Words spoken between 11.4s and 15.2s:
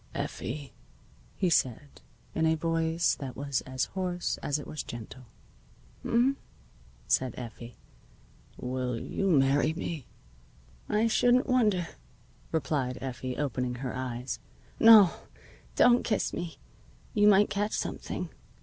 wonder," replied Effie, opening her eyes. "No,